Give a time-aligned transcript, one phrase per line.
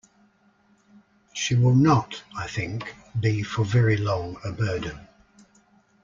[1.33, 5.07] She will not, I think, be for very long a burden.